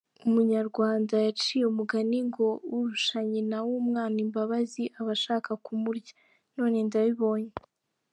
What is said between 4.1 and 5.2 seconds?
imbabazi aba